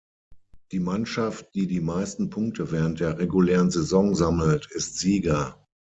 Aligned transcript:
Die 0.71 0.79
Mannschaft, 0.79 1.53
die 1.53 1.67
die 1.67 1.79
meisten 1.79 2.31
Punkte 2.31 2.71
während 2.71 2.99
der 3.01 3.19
regulären 3.19 3.69
Saison 3.69 4.15
sammelt 4.15 4.65
ist 4.71 4.97
Sieger. 4.97 5.61